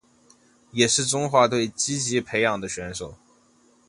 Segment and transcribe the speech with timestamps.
[0.71, 3.13] 也是中华队积极培育的选手。